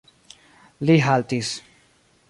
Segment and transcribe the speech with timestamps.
[0.89, 1.55] Li haltis.